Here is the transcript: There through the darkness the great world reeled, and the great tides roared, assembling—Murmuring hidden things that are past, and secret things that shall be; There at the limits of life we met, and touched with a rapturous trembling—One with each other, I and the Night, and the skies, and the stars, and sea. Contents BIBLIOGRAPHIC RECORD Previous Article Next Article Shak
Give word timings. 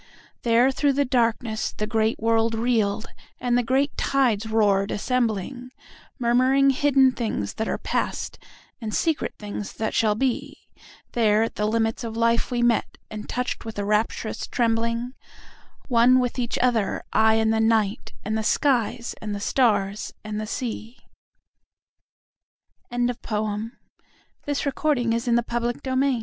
There 0.41 0.71
through 0.71 0.93
the 0.93 1.05
darkness 1.05 1.73
the 1.73 1.85
great 1.85 2.17
world 2.19 2.55
reeled, 2.55 3.11
and 3.39 3.55
the 3.55 3.61
great 3.61 3.95
tides 3.97 4.47
roared, 4.47 4.89
assembling—Murmuring 4.89 6.71
hidden 6.71 7.11
things 7.11 7.53
that 7.53 7.67
are 7.67 7.77
past, 7.77 8.39
and 8.81 8.95
secret 8.95 9.35
things 9.37 9.73
that 9.73 9.93
shall 9.93 10.15
be; 10.15 10.67
There 11.11 11.43
at 11.43 11.53
the 11.53 11.67
limits 11.67 12.03
of 12.03 12.17
life 12.17 12.49
we 12.49 12.63
met, 12.63 12.97
and 13.11 13.29
touched 13.29 13.63
with 13.63 13.77
a 13.77 13.85
rapturous 13.85 14.47
trembling—One 14.47 16.19
with 16.19 16.39
each 16.39 16.57
other, 16.57 17.03
I 17.13 17.35
and 17.35 17.53
the 17.53 17.59
Night, 17.59 18.13
and 18.25 18.35
the 18.35 18.41
skies, 18.43 19.13
and 19.21 19.35
the 19.35 19.39
stars, 19.39 20.15
and 20.23 20.41
sea. 20.49 20.97
Contents 22.89 23.19
BIBLIOGRAPHIC 23.21 24.65
RECORD 24.65 24.97
Previous 24.97 25.27
Article 25.27 25.61
Next 25.61 25.85
Article 25.85 26.01
Shak 26.01 26.15